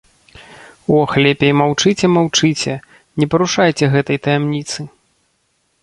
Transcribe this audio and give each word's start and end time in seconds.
Ох, 0.99 1.11
лепей 1.25 1.53
маўчыце-маўчыце, 1.61 2.73
не 3.21 3.25
парушайце 3.35 3.85
гэтай 3.97 4.17
таямніцы. 4.29 4.79